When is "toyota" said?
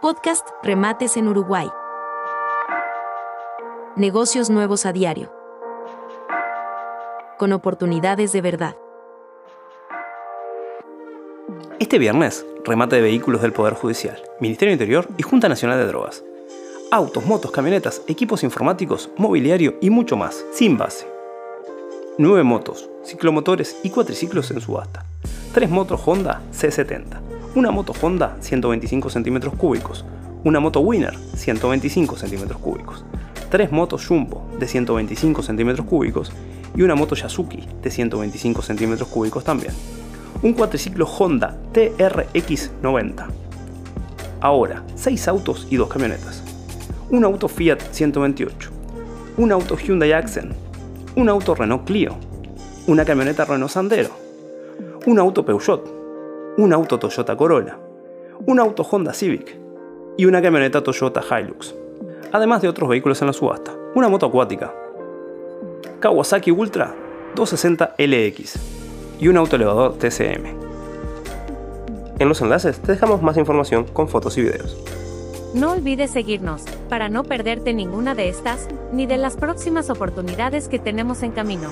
56.98-57.36, 60.82-61.22